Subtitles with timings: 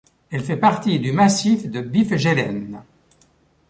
[0.31, 2.81] Elle fait partie du massif de Byfjellene.